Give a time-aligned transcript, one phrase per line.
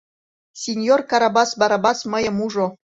[0.61, 2.65] Синьор Карабас Барабас мыйым ужо.